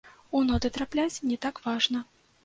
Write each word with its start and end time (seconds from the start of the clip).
У 0.37 0.39
ноты 0.45 0.69
трапляць 0.77 1.21
не 1.31 1.37
так 1.47 1.61
важна. 1.67 2.01